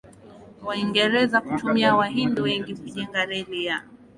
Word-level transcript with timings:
Waingereza 0.63 1.39
kutumia 1.41 1.95
Wahindi 1.95 2.41
wengi 2.41 2.75
kujenga 2.75 3.25
reli 3.25 3.65
ya 3.65 3.83